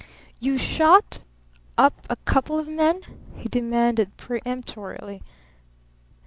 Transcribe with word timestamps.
"You 0.39 0.57
'shot 0.57 1.19
up' 1.77 2.07
a 2.09 2.15
couple 2.15 2.57
of 2.57 2.67
men?" 2.67 3.01
he 3.35 3.47
demanded 3.47 4.17
peremptorily. 4.17 5.21